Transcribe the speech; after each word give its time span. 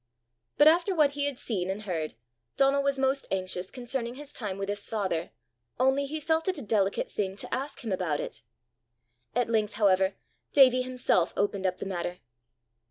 But 0.57 0.67
after 0.67 0.95
what 0.95 1.11
he 1.11 1.25
had 1.25 1.37
seen 1.37 1.69
and 1.69 1.83
heard, 1.83 2.15
Donal 2.57 2.81
was 2.81 2.97
most 2.97 3.27
anxious 3.29 3.69
concerning 3.69 4.15
his 4.15 4.33
time 4.33 4.57
with 4.57 4.67
his 4.67 4.87
father, 4.87 5.29
only 5.79 6.07
he 6.07 6.19
felt 6.19 6.47
it 6.47 6.57
a 6.57 6.63
delicate 6.63 7.11
thing 7.11 7.35
to 7.35 7.53
ask 7.53 7.83
him 7.83 7.91
about 7.91 8.19
it. 8.19 8.41
At 9.35 9.47
length, 9.51 9.73
however, 9.75 10.15
Davie 10.53 10.81
himself 10.81 11.33
opened 11.37 11.67
up 11.67 11.77
the 11.77 11.85
matter. 11.85 12.17